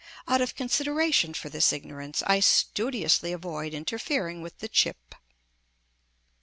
Out 0.27 0.41
of 0.41 0.55
consideration 0.55 1.31
for 1.35 1.49
this 1.49 1.71
ignorance, 1.71 2.23
I 2.25 2.39
studiously 2.39 3.31
avoid 3.33 3.75
interfering 3.75 4.41
with 4.41 4.57
the 4.57 4.67
chip. 4.67 5.13